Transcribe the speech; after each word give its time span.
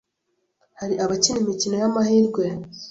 Hari 0.79 0.95
abakina 1.03 1.37
imikino 1.41 1.75
y’amahirwe 1.81 2.43